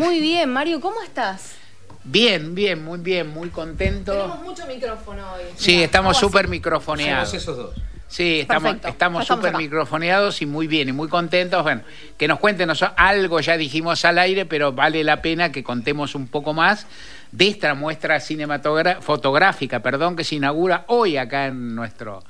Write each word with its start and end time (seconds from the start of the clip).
Muy 0.00 0.18
bien, 0.18 0.50
Mario, 0.50 0.80
¿cómo 0.80 1.02
estás? 1.02 1.56
Bien, 2.04 2.54
bien, 2.54 2.82
muy 2.82 3.00
bien, 3.00 3.28
muy 3.28 3.50
contento. 3.50 4.12
Tenemos 4.12 4.40
mucho 4.40 4.66
micrófono 4.66 5.32
hoy. 5.34 5.42
Sí, 5.56 5.72
Mirá, 5.72 5.84
estamos 5.84 6.16
súper 6.16 6.48
microfoneados. 6.48 7.28
Somos 7.28 7.42
esos 7.42 7.56
dos. 7.58 7.74
Sí, 8.08 8.40
estamos 8.40 8.62
Perfecto, 8.62 8.88
estamos 8.88 9.22
estamos 9.22 9.42
súper 9.44 9.56
microfoneados 9.58 10.40
y 10.40 10.46
muy 10.46 10.66
bien 10.66 10.88
y 10.88 10.92
muy 10.92 11.08
contentos. 11.08 11.62
Bueno, 11.62 11.82
que 12.16 12.26
nos 12.28 12.38
cuenten 12.40 12.68
nosotros- 12.68 12.94
algo, 12.96 13.40
ya 13.40 13.58
dijimos 13.58 14.02
al 14.06 14.18
aire, 14.18 14.46
pero 14.46 14.72
vale 14.72 15.04
la 15.04 15.20
pena 15.20 15.52
que 15.52 15.62
contemos 15.62 16.14
un 16.14 16.28
poco 16.28 16.54
más 16.54 16.86
de 17.30 17.48
esta 17.48 17.74
muestra 17.74 18.20
cinematográfica, 18.20 19.02
fotográfica, 19.02 19.80
perdón, 19.80 20.16
que 20.16 20.24
se 20.24 20.36
inaugura 20.36 20.84
hoy 20.88 21.18
acá 21.18 21.48
en 21.48 21.74
nuestro 21.74 22.24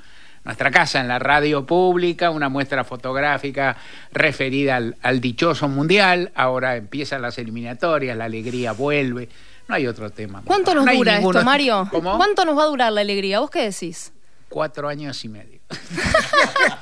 nuestra 0.44 0.70
casa, 0.70 1.00
en 1.00 1.08
la 1.08 1.18
radio 1.18 1.66
pública, 1.66 2.30
una 2.30 2.48
muestra 2.48 2.84
fotográfica 2.84 3.76
referida 4.12 4.76
al, 4.76 4.96
al 5.02 5.20
dichoso 5.20 5.68
mundial. 5.68 6.32
Ahora 6.34 6.76
empiezan 6.76 7.22
las 7.22 7.38
eliminatorias, 7.38 8.16
la 8.16 8.24
alegría 8.24 8.72
vuelve. 8.72 9.28
No 9.68 9.74
hay 9.74 9.86
otro 9.86 10.10
tema. 10.10 10.42
¿Cuánto 10.44 10.74
nos 10.74 10.84
No 10.86 10.92
dura 10.94 11.16
ninguno- 11.18 11.38
esto, 11.38 11.44
Mario? 11.46 11.86
¿Cómo? 11.90 12.16
¿Cuánto 12.16 12.44
nos 12.44 12.58
va 12.58 12.64
a 12.64 12.66
durar 12.66 12.92
la 12.92 13.02
alegría? 13.02 13.40
¿Vos 13.40 13.50
qué 13.50 13.62
decís? 13.70 14.12
Cuatro 14.48 14.88
años 14.88 15.24
y 15.24 15.28
medio. 15.28 15.60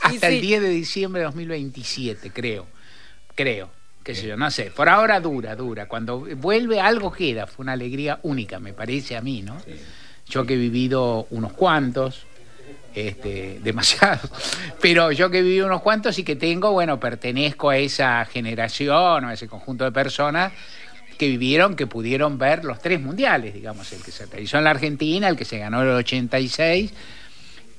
Hasta 0.00 0.28
sí. 0.28 0.34
el 0.34 0.40
10 0.40 0.62
de 0.62 0.68
diciembre 0.68 1.20
de 1.20 1.26
2027, 1.26 2.30
creo. 2.32 2.66
Creo. 3.34 3.70
Qué 4.02 4.16
sé 4.16 4.26
yo, 4.26 4.36
no 4.36 4.50
sé. 4.50 4.72
Por 4.72 4.88
ahora 4.88 5.20
dura, 5.20 5.54
dura. 5.54 5.86
Cuando 5.86 6.26
vuelve 6.36 6.80
algo 6.80 7.12
queda. 7.12 7.46
Fue 7.46 7.62
una 7.62 7.74
alegría 7.74 8.18
única, 8.24 8.58
me 8.58 8.72
parece 8.72 9.16
a 9.16 9.20
mí, 9.20 9.42
¿no? 9.42 9.56
Yo 10.28 10.44
que 10.44 10.54
he 10.54 10.56
vivido 10.56 11.28
unos 11.30 11.52
cuantos, 11.52 12.26
este, 12.94 13.60
demasiados, 13.62 14.30
pero 14.80 15.12
yo 15.12 15.30
que 15.30 15.42
vivido 15.42 15.66
unos 15.66 15.82
cuantos 15.82 16.18
y 16.18 16.24
que 16.24 16.36
tengo, 16.36 16.72
bueno, 16.72 17.00
pertenezco 17.00 17.70
a 17.70 17.76
esa 17.76 18.24
generación 18.24 19.24
o 19.24 19.28
a 19.28 19.32
ese 19.32 19.48
conjunto 19.48 19.84
de 19.84 19.92
personas 19.92 20.52
que 21.18 21.28
vivieron, 21.28 21.76
que 21.76 21.86
pudieron 21.86 22.38
ver 22.38 22.64
los 22.64 22.80
tres 22.80 23.00
mundiales, 23.00 23.54
digamos, 23.54 23.92
el 23.92 24.02
que 24.02 24.10
se 24.10 24.26
realizó 24.26 24.58
en 24.58 24.64
la 24.64 24.70
Argentina, 24.70 25.28
el 25.28 25.36
que 25.36 25.44
se 25.44 25.58
ganó 25.58 25.82
en 25.82 25.88
el 25.88 25.94
86, 25.94 26.92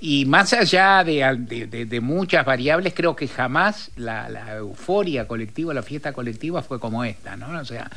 y 0.06 0.26
más 0.26 0.52
allá 0.52 1.02
de, 1.06 2.00
muchas 2.02 2.46
variables, 2.46 2.94
creo 2.94 3.16
que 3.16 3.28
jamás 3.30 3.90
la, 3.96 4.58
euforia 4.58 5.28
colectiva, 5.30 5.74
la 5.74 5.82
fiesta 5.82 6.12
colectiva 6.12 6.62
fue 6.62 6.78
como 6.78 7.06
esta, 7.06 7.38
¿no? 7.38 7.58
O 7.58 7.64
sea, 7.64 7.90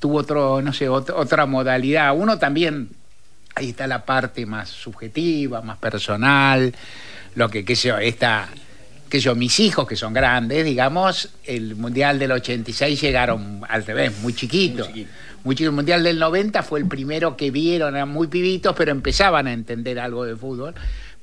tuvo 0.00 0.16
otro, 0.18 0.60
no 0.62 0.72
sé, 0.72 0.88
ot- 0.90 1.12
otra 1.14 1.46
modalidad. 1.46 2.12
Uno 2.16 2.40
también, 2.40 2.88
ahí 3.54 3.70
está 3.70 3.86
la 3.86 4.04
parte 4.04 4.46
más 4.46 4.68
subjetiva, 4.68 5.62
más 5.62 5.78
personal, 5.78 6.74
lo 7.34 7.48
que, 7.48 7.64
qué 7.64 7.76
sé 7.76 7.88
yo, 7.88 7.98
esta, 7.98 8.48
qué 9.08 9.18
sé 9.18 9.26
yo, 9.26 9.34
mis 9.34 9.58
hijos 9.60 9.86
que 9.86 9.96
son 9.96 10.12
grandes, 10.12 10.64
digamos, 10.64 11.30
el 11.44 11.76
Mundial 11.76 12.18
del 12.18 12.32
86 12.32 13.00
llegaron 13.00 13.62
al 13.68 13.84
revés, 13.84 14.12
muy 14.20 14.34
chiquitos. 14.34 14.88
Muy 14.88 14.94
chiquito. 14.94 15.12
Muy 15.44 15.54
chiquito. 15.54 15.70
El 15.70 15.76
Mundial 15.76 16.02
del 16.02 16.18
90 16.18 16.62
fue 16.62 16.80
el 16.80 16.86
primero 16.86 17.36
que 17.36 17.50
vieron, 17.50 17.94
eran 17.94 18.08
muy 18.08 18.28
pibitos, 18.28 18.74
pero 18.76 18.90
empezaban 18.90 19.46
a 19.46 19.52
entender 19.52 19.98
algo 19.98 20.24
de 20.24 20.36
fútbol. 20.36 20.74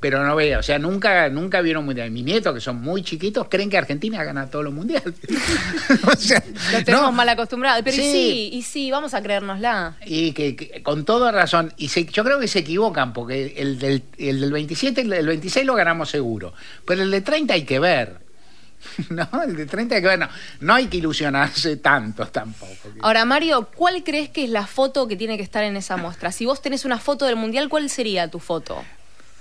Pero 0.02 0.26
no 0.26 0.36
veía, 0.36 0.58
o 0.58 0.64
sea, 0.64 0.80
nunca, 0.80 1.30
nunca 1.30 1.62
vieron 1.62 1.86
mundial. 1.86 2.10
Mis 2.12 2.26
nietos, 2.26 2.54
que 2.56 2.60
son 2.60 2.82
muy 2.82 3.04
chiquitos, 3.04 3.48
creen 3.48 3.70
que 3.70 3.78
Argentina 3.78 4.22
gana 4.24 4.50
todos 4.50 4.66
los 4.66 4.74
mundiales. 4.74 5.14
o 6.12 6.16
sea, 6.18 6.44
Lo 6.74 6.84
tenemos 6.84 7.06
no. 7.06 7.12
mal 7.12 7.30
acostumbrado. 7.30 7.84
Pero 7.84 7.96
y 7.96 8.00
Sí. 8.00 8.12
sí, 8.12 8.50
y 8.54 8.62
sí, 8.64 8.90
vamos 8.92 9.14
a 9.14 9.22
creérnosla. 9.22 9.98
Y 10.06 10.32
que, 10.34 10.56
que 10.56 10.82
con 10.82 11.06
toda 11.06 11.32
razón, 11.32 11.72
y 11.78 11.90
se- 11.90 12.06
yo 12.06 12.24
creo 12.24 12.40
que 12.40 12.48
se 12.48 12.60
equivocan, 12.60 13.14
porque 13.14 13.54
el 13.58 13.78
del, 13.78 14.02
el 14.18 14.42
del 14.42 14.52
27, 14.52 15.02
el 15.02 15.10
del 15.12 15.28
26 15.28 15.66
lo 15.66 15.76
ganamos 15.76 16.10
seguro, 16.10 16.52
pero 16.86 17.04
el 17.04 17.12
de 17.12 17.22
30 17.22 17.54
hay 17.54 17.64
que 17.64 17.80
ver. 17.80 18.18
No, 19.12 19.28
el 19.44 19.56
de 19.56 19.68
30 19.68 19.94
hay 19.96 20.02
que 20.02 20.08
ver, 20.08 20.18
no, 20.18 20.28
no 20.62 20.74
hay 20.74 20.88
que 20.88 20.98
ilusionarse 20.98 21.78
tanto 21.78 22.26
tampoco. 22.26 22.90
Ahora, 23.02 23.24
Mario, 23.26 23.70
¿cuál 23.76 24.04
crees 24.04 24.30
que 24.30 24.46
es 24.46 24.50
la 24.50 24.66
foto 24.66 25.08
que 25.08 25.16
tiene 25.16 25.38
que 25.38 25.44
estar 25.44 25.64
en 25.64 25.76
esa 25.78 25.98
muestra? 25.98 26.32
Si 26.32 26.48
vos 26.48 26.60
tenés 26.64 26.86
una 26.86 26.98
foto 26.98 27.26
del 27.26 27.36
Mundial, 27.36 27.70
¿cuál 27.70 27.88
sería 27.92 28.28
tu 28.30 28.40
foto? 28.40 28.84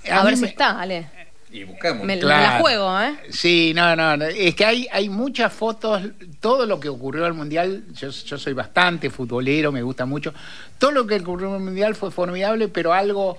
A, 0.08 0.20
A 0.20 0.24
ver 0.24 0.36
si 0.36 0.42
me- 0.42 0.48
está, 0.48 0.80
Ale. 0.80 1.08
Y 1.52 1.64
buscamos. 1.64 2.04
Me, 2.06 2.14
me 2.14 2.20
Claro. 2.20 2.42
la 2.54 2.60
juego, 2.60 3.00
¿eh? 3.00 3.14
Sí, 3.30 3.72
no, 3.74 3.96
no, 3.96 4.16
no, 4.16 4.24
es 4.26 4.54
que 4.54 4.64
hay, 4.64 4.86
hay 4.92 5.08
muchas 5.08 5.52
fotos, 5.52 6.00
todo 6.38 6.64
lo 6.64 6.78
que 6.78 6.88
ocurrió 6.88 7.26
al 7.26 7.34
Mundial, 7.34 7.82
yo, 7.92 8.08
yo 8.10 8.38
soy 8.38 8.52
bastante 8.52 9.10
futbolero, 9.10 9.72
me 9.72 9.82
gusta 9.82 10.06
mucho, 10.06 10.32
todo 10.78 10.92
lo 10.92 11.06
que 11.08 11.16
ocurrió 11.16 11.52
al 11.54 11.60
Mundial 11.60 11.96
fue 11.96 12.12
formidable, 12.12 12.68
pero 12.68 12.92
algo 12.92 13.36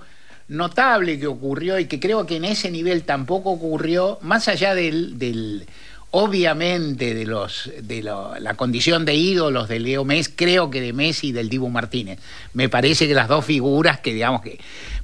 notable 0.48 1.18
que 1.18 1.26
ocurrió 1.26 1.78
y 1.78 1.86
que 1.86 1.98
creo 1.98 2.26
que 2.26 2.36
en 2.36 2.44
ese 2.44 2.70
nivel 2.70 3.04
tampoco 3.04 3.50
ocurrió, 3.50 4.18
más 4.20 4.46
allá 4.46 4.74
del, 4.74 5.18
del 5.18 5.66
obviamente 6.10 7.14
de 7.14 7.24
los 7.24 7.70
de 7.82 8.02
lo- 8.02 8.38
la 8.38 8.52
condición 8.54 9.06
de 9.06 9.14
ídolos 9.14 9.68
de 9.68 9.80
Leo 9.80 10.04
Messi, 10.04 10.32
creo 10.36 10.68
que 10.70 10.82
de 10.82 10.92
Messi 10.92 11.28
y 11.28 11.32
del 11.32 11.48
Dibu 11.48 11.70
Martínez. 11.70 12.18
Me 12.52 12.68
parece 12.68 13.08
que 13.08 13.14
las 13.14 13.28
dos 13.28 13.44
figuras 13.46 14.00
que 14.00 14.12
digamos 14.12 14.42
que 14.42 14.60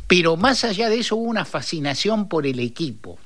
pero 0.08 0.36
más 0.36 0.64
allá 0.64 0.88
de 0.88 0.98
eso 0.98 1.16
hubo 1.16 1.28
una 1.28 1.44
fascinación 1.44 2.28
por 2.28 2.46
el 2.46 2.58
equipo 2.58 3.18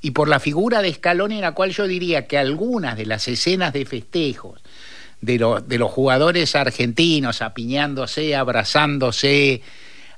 y 0.00 0.10
por 0.10 0.28
la 0.28 0.40
figura 0.40 0.82
de 0.82 0.92
Scaloni 0.92 1.36
en 1.36 1.42
la 1.42 1.52
cual 1.52 1.70
yo 1.70 1.86
diría 1.86 2.26
que 2.26 2.38
algunas 2.38 2.96
de 2.96 3.06
las 3.06 3.28
escenas 3.28 3.72
de 3.72 3.84
festejos 3.84 4.60
de, 5.20 5.38
los 5.38 5.68
de 5.68 5.78
los 5.78 5.90
jugadores 5.90 6.56
argentinos 6.56 7.42
apiñándose, 7.42 8.34
abrazándose, 8.34 9.62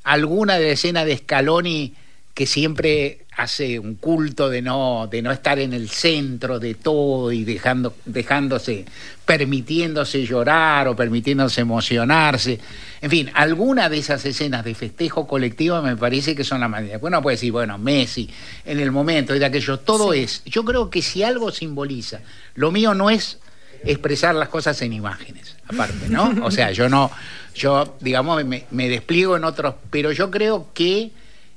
alguna 0.02 0.58
de 0.58 0.68
la 0.68 0.72
escena 0.72 1.04
de 1.04 1.18
Scaloni 1.18 1.94
que 2.34 2.46
siempre 2.46 3.26
hace 3.36 3.78
un 3.78 3.94
culto 3.94 4.48
de 4.48 4.60
no, 4.60 5.08
de 5.10 5.22
no 5.22 5.30
estar 5.30 5.58
en 5.60 5.72
el 5.72 5.88
centro 5.88 6.58
de 6.58 6.74
todo 6.74 7.30
y 7.30 7.44
dejando, 7.44 7.94
dejándose, 8.04 8.84
permitiéndose 9.24 10.24
llorar 10.26 10.88
o 10.88 10.96
permitiéndose 10.96 11.60
emocionarse. 11.60 12.58
En 13.00 13.10
fin, 13.10 13.30
alguna 13.34 13.88
de 13.88 13.98
esas 13.98 14.24
escenas 14.24 14.64
de 14.64 14.74
festejo 14.74 15.28
colectivo 15.28 15.80
me 15.80 15.96
parece 15.96 16.34
que 16.34 16.42
son 16.42 16.60
la 16.60 16.68
manera. 16.68 16.98
Bueno, 16.98 17.22
puede 17.22 17.36
decir, 17.36 17.52
bueno, 17.52 17.78
Messi, 17.78 18.28
en 18.64 18.80
el 18.80 18.90
momento 18.90 19.32
de 19.32 19.44
aquello, 19.44 19.78
todo 19.78 20.12
es. 20.12 20.42
Yo 20.44 20.64
creo 20.64 20.90
que 20.90 21.02
si 21.02 21.22
algo 21.22 21.52
simboliza, 21.52 22.20
lo 22.56 22.72
mío 22.72 22.94
no 22.94 23.10
es 23.10 23.38
expresar 23.84 24.34
las 24.34 24.48
cosas 24.48 24.80
en 24.82 24.92
imágenes, 24.92 25.56
aparte, 25.68 26.08
¿no? 26.08 26.34
O 26.44 26.50
sea, 26.50 26.72
yo 26.72 26.88
no, 26.88 27.12
yo, 27.54 27.96
digamos, 28.00 28.44
me, 28.44 28.64
me 28.70 28.88
despliego 28.88 29.36
en 29.36 29.44
otros, 29.44 29.76
pero 29.90 30.10
yo 30.10 30.30
creo 30.30 30.68
que 30.74 31.12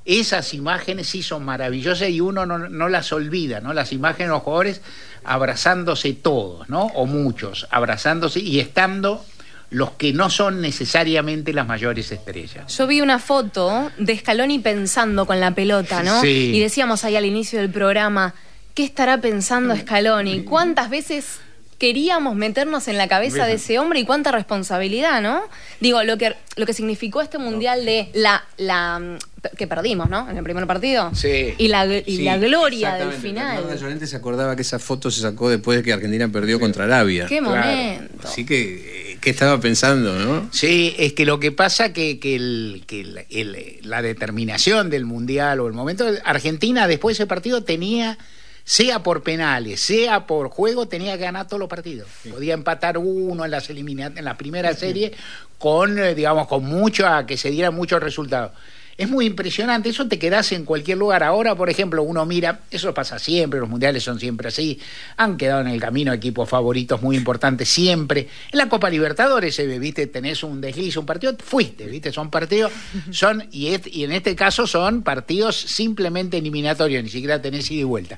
esas 0.08 0.54
imágenes 0.54 1.08
sí 1.08 1.22
son 1.22 1.44
maravillosas 1.44 2.10
y 2.10 2.22
uno 2.22 2.46
no, 2.46 2.58
no 2.58 2.88
las 2.88 3.12
olvida, 3.12 3.60
¿no? 3.60 3.74
Las 3.74 3.92
imágenes 3.92 4.30
de 4.30 4.34
los 4.34 4.42
jugadores 4.42 4.82
abrazándose 5.26 6.14
todos, 6.14 6.70
¿no? 6.70 6.86
O 6.96 7.06
muchos, 7.06 7.68
abrazándose 7.70 8.40
y 8.40 8.62
estando 8.62 9.24
los 9.70 9.92
que 9.92 10.14
no 10.14 10.30
son 10.30 10.62
necesariamente 10.62 11.52
las 11.52 11.68
mayores 11.68 12.10
estrellas. 12.12 12.78
Yo 12.78 12.88
vi 12.88 13.02
una 13.02 13.20
foto 13.20 13.92
de 13.98 14.18
Scaloni 14.18 14.60
pensando 14.60 15.26
con 15.26 15.42
la 15.42 15.52
pelota, 15.52 16.04
¿no? 16.04 16.22
Sí. 16.22 16.52
Y 16.54 16.60
decíamos 16.62 17.04
ahí 17.04 17.18
al 17.18 17.26
inicio 17.26 17.60
del 17.60 17.70
programa, 17.70 18.34
¿qué 18.74 18.86
estará 18.86 19.20
pensando 19.20 19.76
Scaloni? 19.76 20.44
¿Cuántas 20.44 20.90
veces 20.90 21.42
queríamos 21.78 22.36
meternos 22.36 22.88
en 22.88 22.98
la 22.98 23.08
cabeza 23.08 23.46
de 23.46 23.54
ese 23.54 23.78
hombre 23.80 24.00
y 24.00 24.06
cuánta 24.06 24.32
responsabilidad, 24.32 25.22
¿no? 25.22 25.42
Digo, 25.80 26.04
lo 26.04 26.18
que, 26.18 26.36
lo 26.56 26.66
que 26.66 26.74
significó 26.74 27.22
este 27.22 27.38
mundial 27.38 27.86
de 27.86 28.10
la, 28.14 28.44
la 28.58 29.18
que 29.58 29.68
perdimos, 29.68 30.10
¿no? 30.10 30.30
En 30.30 30.38
el 30.38 30.44
primer 30.44 30.66
partido. 30.66 31.12
Sí. 31.14 31.54
Y 31.58 31.68
la, 31.68 31.86
y 31.86 32.04
Sí, 32.18 32.24
la 32.24 32.38
gloria 32.38 32.96
del 32.96 33.12
final. 33.14 33.58
Bernarda 33.58 33.80
Llorente 33.80 34.08
se 34.08 34.16
acordaba 34.16 34.56
que 34.56 34.64
esa 34.64 34.80
foto 34.80 35.12
se 35.12 35.22
sacó 35.22 35.50
después 35.50 35.78
de 35.78 35.84
que 35.84 35.94
Argentina 35.94 36.28
perdió 36.30 36.60
contra 36.60 36.86
Arabia. 36.86 37.28
Qué 37.28 37.38
Claro. 37.40 37.56
momento. 37.56 38.28
Así 38.28 38.44
que, 38.46 39.12
eh, 39.14 39.18
¿qué 39.22 39.30
estaba 39.30 39.60
pensando, 39.60 40.18
no? 40.18 40.50
Sí, 40.52 40.96
es 40.98 41.14
que 41.14 41.26
lo 41.26 41.40
que 41.40 41.52
pasa 41.52 41.94
que, 41.94 42.20
que, 42.20 42.36
el- 42.36 42.84
que 42.88 43.02
el- 43.02 43.26
el- 43.30 43.80
la 43.84 44.02
determinación 44.02 44.90
del 44.90 45.06
Mundial 45.06 45.60
o 45.60 45.68
el 45.68 45.74
momento... 45.74 46.08
Argentina 46.26 46.88
después 46.88 47.16
de 47.18 47.24
ese 47.24 47.28
partido 47.28 47.64
tenía, 47.64 48.18
sea 48.68 49.02
por 49.02 49.24
penales, 49.24 49.80
sea 49.80 50.28
por 50.28 50.50
juego, 50.50 50.90
tenía 50.90 51.18
que 51.18 51.24
ganar 51.24 51.48
todos 51.48 51.58
los 51.58 51.70
partidos. 51.70 52.10
Podía 52.30 52.54
empatar 52.54 52.98
uno 52.98 53.46
en, 53.46 53.52
las 53.52 53.70
en 53.70 54.26
la 54.26 54.36
primera 54.36 54.74
serie 54.74 55.14
con, 55.58 55.98
eh, 55.98 56.14
digamos, 56.14 56.50
con 56.50 56.66
mucho, 56.66 57.08
a 57.08 57.26
que 57.26 57.38
se 57.38 57.50
dieran 57.50 57.74
muchos 57.74 58.04
resultados. 58.04 58.52
Es 58.98 59.08
muy 59.10 59.26
impresionante, 59.26 59.88
eso 59.88 60.10
te 60.10 60.20
quedas 60.20 60.52
en 60.52 60.66
cualquier 60.66 60.98
lugar. 60.98 61.24
Ahora, 61.24 61.56
por 61.56 61.70
ejemplo, 61.70 62.04
uno 62.04 62.26
mira, 62.26 62.60
eso 62.70 62.94
pasa 62.94 63.20
siempre, 63.20 63.62
los 63.62 63.70
mundiales 63.70 64.04
son 64.04 64.20
siempre 64.20 64.50
así, 64.50 64.78
han 65.16 65.38
quedado 65.38 65.62
en 65.62 65.68
el 65.68 65.80
camino 65.80 66.12
equipos 66.12 66.50
favoritos 66.50 67.02
muy 67.02 67.16
importantes 67.16 67.70
siempre. 67.70 68.28
En 68.52 68.58
la 68.58 68.68
Copa 68.68 68.90
Libertadores 68.90 69.56
se 69.56 69.66
ve, 69.66 69.80
viste, 69.80 70.08
tenés 70.08 70.44
un 70.44 70.60
desliz, 70.60 70.98
un 70.98 71.06
partido, 71.06 71.34
fuiste, 71.42 71.86
viste, 71.86 72.12
son 72.12 72.30
partidos, 72.30 72.74
son, 73.12 73.48
y 73.50 74.04
en 74.04 74.12
este 74.12 74.36
caso 74.36 74.68
son 74.68 75.04
partidos 75.04 75.56
simplemente 75.56 76.38
eliminatorios, 76.40 77.02
ni 77.02 77.10
siquiera 77.10 77.42
tenés 77.42 77.72
ida 77.72 77.82
y 77.82 77.86
vuelta. 77.86 78.18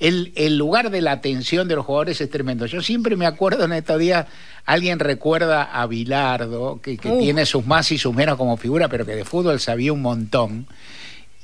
El, 0.00 0.32
el 0.34 0.56
lugar 0.56 0.90
de 0.90 1.02
la 1.02 1.12
atención 1.12 1.68
de 1.68 1.76
los 1.76 1.84
jugadores 1.84 2.20
es 2.20 2.30
tremendo. 2.30 2.66
Yo 2.66 2.80
siempre 2.82 3.16
me 3.16 3.26
acuerdo 3.26 3.64
en 3.64 3.72
estos 3.72 3.98
días, 3.98 4.26
alguien 4.64 4.98
recuerda 4.98 5.62
a 5.62 5.86
Bilardo, 5.86 6.80
que, 6.82 6.96
que 6.96 7.08
Uh. 7.10 7.18
tiene 7.18 7.44
sus 7.46 7.66
más 7.66 7.92
y 7.92 7.98
sus 7.98 8.14
menos 8.14 8.36
como 8.36 8.56
figura, 8.56 8.88
pero 8.88 9.04
que 9.04 9.14
de 9.14 9.24
fútbol 9.24 9.60
sabía 9.60 9.92
un 9.92 10.02
montón. 10.02 10.66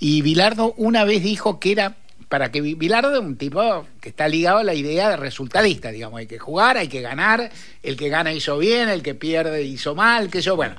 Y 0.00 0.22
Bilardo 0.22 0.72
una 0.78 1.04
vez 1.04 1.22
dijo 1.22 1.60
que 1.60 1.72
era 1.72 1.96
para 2.28 2.50
que 2.50 2.60
Bilardo 2.60 3.12
es 3.14 3.20
un 3.20 3.36
tipo 3.36 3.86
que 4.00 4.08
está 4.08 4.26
ligado 4.26 4.58
a 4.58 4.64
la 4.64 4.74
idea 4.74 5.10
de 5.10 5.16
resultadista, 5.16 5.90
digamos, 5.90 6.18
hay 6.18 6.26
que 6.26 6.40
jugar, 6.40 6.76
hay 6.76 6.88
que 6.88 7.00
ganar, 7.00 7.50
el 7.84 7.96
que 7.96 8.08
gana 8.08 8.32
hizo 8.32 8.58
bien, 8.58 8.88
el 8.88 9.02
que 9.02 9.14
pierde 9.14 9.62
hizo 9.62 9.94
mal, 9.94 10.28
que 10.28 10.40
yo, 10.40 10.56
bueno. 10.56 10.74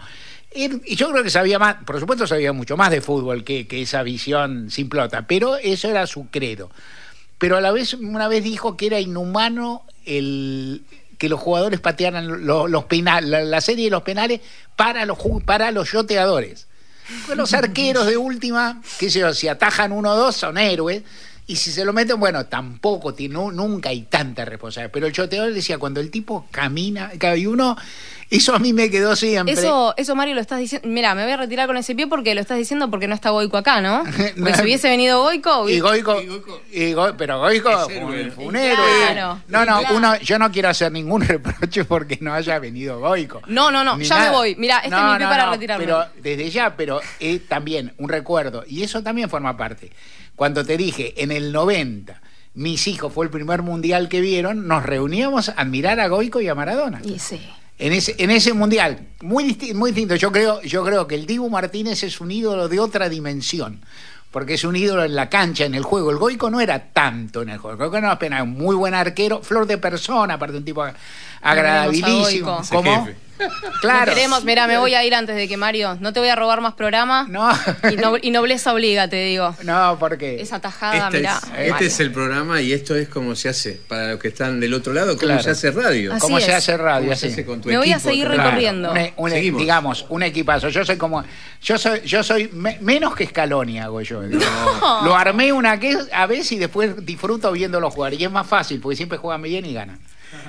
Y 0.54 0.96
yo 0.96 1.10
creo 1.12 1.24
que 1.24 1.30
sabía 1.30 1.58
más, 1.58 1.76
por 1.86 2.00
supuesto 2.00 2.28
sabía 2.28 2.52
mucho 2.52 2.76
más 2.76 2.90
de 2.92 3.00
fútbol 3.00 3.44
que, 3.44 3.66
que 3.68 3.84
esa 3.84 4.04
visión 4.04 4.72
simplota, 4.72 5.28
pero 5.28 5.56
eso 5.58 5.90
era 5.90 6.06
su 6.08 6.28
credo. 6.30 6.70
Pero 7.38 7.58
a 7.58 7.62
la 7.62 7.72
vez, 7.72 7.94
una 7.94 8.28
vez 8.28 8.44
dijo 8.44 8.78
que 8.78 8.88
era 8.88 9.00
inhumano 9.00 9.84
el, 10.06 10.84
que 11.18 11.30
los 11.30 11.40
jugadores 11.40 11.80
patearan 11.80 12.46
los, 12.46 12.86
penales, 12.86 13.48
la, 13.48 13.62
serie 13.62 13.86
de 13.86 13.92
los 13.92 14.04
penales 14.04 14.42
para 14.76 15.06
los, 15.06 15.18
para 15.46 15.72
los 15.72 15.92
yoteadores. 15.92 16.68
Los 17.36 17.54
arqueros 17.54 18.06
de 18.06 18.18
última, 18.18 18.82
yo, 19.00 19.34
si 19.34 19.48
atajan 19.48 19.92
uno 19.92 20.12
o 20.12 20.18
dos 20.18 20.36
son 20.36 20.58
héroes, 20.58 21.04
y 21.48 21.56
si 21.56 21.72
se 21.72 21.86
lo 21.86 21.94
meten, 21.94 22.20
bueno, 22.20 22.46
tampoco, 22.46 23.14
tiene, 23.14 23.36
nunca 23.36 23.90
hay 23.90 24.02
tanta 24.04 24.44
responsabilidad. 24.44 24.92
Pero 24.92 25.08
el 25.08 25.14
choteador 25.14 25.54
decía, 25.54 25.78
cuando 25.78 26.02
el 26.02 26.12
tipo 26.12 26.46
camina, 26.52 27.12
y 27.36 27.46
uno 27.46 27.78
eso 28.30 28.54
a 28.54 28.60
mí 28.60 28.74
me 28.74 28.90
quedó 28.90 29.16
siempre. 29.16 29.54
Eso, 29.54 29.94
eso 29.96 30.14
Mario, 30.14 30.36
lo 30.36 30.42
estás 30.42 30.60
diciendo. 30.60 30.86
Mira, 30.90 31.16
me 31.16 31.24
voy 31.24 31.32
a 31.32 31.38
retirar 31.38 31.66
con 31.66 31.78
ese 31.78 31.96
pie 31.96 32.08
porque 32.08 32.36
lo 32.36 32.42
estás 32.42 32.58
diciendo 32.58 32.90
porque 32.92 33.08
no 33.08 33.16
está 33.16 33.30
Goico 33.30 33.56
acá, 33.56 33.80
¿no? 33.80 34.04
Porque 34.38 34.54
si 34.54 34.62
hubiese 34.64 34.90
venido 34.90 35.22
Goico. 35.22 35.70
Y 35.70 35.80
Goico. 35.80 36.22
Y 36.72 36.92
Goico 36.94 37.18
pero 37.18 37.40
Goico 37.40 37.72
fue 37.90 38.46
un 38.46 38.56
héroe. 38.56 38.86
Claro. 39.12 39.42
No, 39.48 39.66
no, 39.66 39.82
uno, 39.96 40.18
yo 40.20 40.38
no 40.38 40.52
quiero 40.52 40.70
hacer 40.70 40.92
ningún 40.92 41.22
reproche 41.28 41.86
porque 41.86 42.18
no 42.20 42.34
haya 42.34 42.60
venido 42.60 43.00
Goico. 43.00 43.42
No, 43.48 43.72
no, 43.72 43.84
no, 43.84 43.98
ya 44.00 44.26
me 44.26 44.30
voy. 44.32 44.56
Mira, 44.56 44.80
este 44.80 44.96
es 44.96 45.02
mi 45.02 45.16
pie 45.16 45.20
no, 45.20 45.30
para 45.30 45.50
retirarme. 45.52 45.86
Pero 45.86 46.06
desde 46.22 46.50
ya, 46.50 46.76
pero 46.76 47.00
es 47.20 47.48
también 47.48 47.94
un 47.98 48.10
recuerdo. 48.10 48.66
Y 48.68 48.84
eso 48.84 49.02
también 49.02 49.30
forma 49.30 49.56
parte. 49.56 49.92
Cuando 50.38 50.64
te 50.64 50.78
dije, 50.78 51.22
en 51.22 51.34
el 51.34 51.52
90 51.52 52.22
mis 52.54 52.88
hijos 52.88 53.12
fue 53.12 53.26
el 53.26 53.32
primer 53.32 53.62
mundial 53.62 54.08
que 54.08 54.22
vieron, 54.22 54.70
nos 54.70 54.84
reuníamos 54.84 55.50
a 55.50 55.52
admirar 55.52 56.00
a 56.00 56.08
Goico 56.08 56.40
y 56.40 56.48
a 56.48 56.56
Maradona. 56.56 57.02
Y 57.04 57.20
sí 57.20 57.42
en 57.80 57.94
ese, 57.94 58.16
en 58.18 58.32
ese 58.32 58.54
mundial. 58.54 59.00
Muy, 59.22 59.58
muy 59.76 59.92
distinto. 59.92 60.16
Yo 60.16 60.32
creo, 60.32 60.62
yo 60.62 60.84
creo 60.84 61.08
que 61.08 61.16
el 61.16 61.26
Dibu 61.26 61.50
Martínez 61.50 62.04
es 62.04 62.20
un 62.20 62.32
ídolo 62.32 62.68
de 62.68 62.80
otra 62.80 63.10
dimensión. 63.10 63.82
Porque 64.32 64.56
es 64.56 64.64
un 64.64 64.76
ídolo 64.76 65.04
en 65.04 65.16
la 65.16 65.30
cancha, 65.30 65.66
en 65.66 65.74
el 65.74 65.84
juego. 65.84 66.12
El 66.12 66.18
Goico 66.18 66.50
no 66.50 66.60
era 66.60 66.92
tanto 66.92 67.42
en 67.42 67.50
el 67.50 67.60
juego. 67.60 67.74
El 67.74 67.78
Goico 67.78 68.02
no 68.02 68.08
era 68.08 68.12
apenas 68.12 68.44
un 68.44 68.52
muy 68.52 68.76
buen 68.76 68.94
arquero, 68.94 69.42
flor 69.42 69.66
de 69.66 69.78
persona, 69.78 70.34
aparte 70.34 70.58
un 70.58 70.66
tipo 70.66 70.86
agradabilísimo. 71.42 72.62
¿Cómo? 72.70 73.08
Claro. 73.82 74.14
queremos, 74.14 74.44
mira, 74.44 74.68
me 74.68 74.78
voy 74.78 74.94
a 74.94 75.04
ir 75.04 75.14
antes 75.14 75.36
de 75.36 75.48
que 75.48 75.58
Mario. 75.58 75.98
No 76.00 76.14
te 76.14 76.20
voy 76.20 76.30
a 76.30 76.36
robar 76.36 76.62
más 76.62 76.74
programa. 76.74 77.28
No. 77.30 77.50
Y, 78.22 78.32
nobleza 78.32 78.74
obliga, 78.74 79.08
te 79.08 79.24
digo. 79.24 79.56
No, 79.64 79.98
porque. 80.00 80.42
Esa 80.42 80.60
tajada, 80.60 81.08
este 81.08 81.18
mirá. 81.18 81.40
Es, 81.58 81.72
este 81.72 81.86
es 81.86 82.00
el 82.00 82.12
programa 82.12 82.62
y 82.62 82.74
esto 82.74 82.96
es 82.96 83.08
como 83.08 83.36
se 83.36 83.50
hace. 83.50 83.80
Para 83.88 84.12
los 84.12 84.20
que 84.20 84.30
están 84.30 84.60
del 84.60 84.74
otro 84.74 84.94
lado, 84.94 85.18
cómo 85.18 85.40
se 85.40 85.50
hace 85.52 85.72
radio. 85.72 86.14
Así 86.14 86.22
cómo 86.22 86.40
se 86.40 86.54
hace 86.54 86.78
radio, 86.78 87.12
así. 87.12 87.30
Se 87.32 87.46
con 87.46 87.62
tu 87.62 87.70
me 87.70 87.78
voy 87.78 87.92
a 87.92 88.00
seguir 88.00 88.28
recorriendo. 88.28 88.94
Un, 89.18 89.32
digamos, 89.32 90.06
un 90.10 90.24
equipazo. 90.24 90.70
Yo 90.70 90.84
soy 90.86 90.98
como. 90.98 91.24
Yo 91.62 91.78
soy, 91.78 92.02
yo 92.02 92.24
soy 92.24 92.50
menos 92.82 93.16
que 93.16 93.26
Scaloni, 93.26 93.80
hago 93.80 94.02
yo. 94.02 94.22
Lo 95.04 95.16
armé 95.16 95.52
una 95.52 95.80
a 96.14 96.26
vez 96.28 96.52
y 96.52 96.58
después 96.58 97.06
disfruto 97.06 97.52
viéndolo 97.52 97.90
jugar. 97.90 98.14
Y 98.14 98.24
es 98.24 98.32
más 98.32 98.48
fácil, 98.48 98.80
porque 98.80 98.96
siempre 98.96 99.18
juegan 99.18 99.42
bien 99.42 99.66
y 99.66 99.74
ganan. 99.74 100.00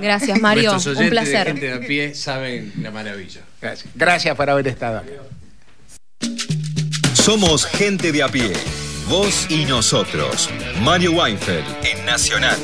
Gracias, 0.00 0.40
Mario. 0.40 0.72
Un 0.72 1.10
placer. 1.10 1.44
De 1.44 1.52
gente 1.52 1.66
de 1.66 1.72
a 1.72 1.80
pie 1.80 2.14
saben 2.14 2.72
la 2.80 2.90
maravilla. 2.90 3.42
Gracias. 3.60 3.90
Gracias 3.94 4.36
por 4.36 4.50
haber 4.50 4.68
estado 4.68 4.98
acá. 4.98 5.10
Somos 7.14 7.66
gente 7.66 8.12
de 8.12 8.22
a 8.22 8.28
pie. 8.28 8.52
Vos 9.08 9.46
y 9.50 9.64
nosotros. 9.64 10.50
Mario 10.80 11.12
Weinfeld 11.12 11.64
en 11.84 12.04
Nacional. 12.04 12.58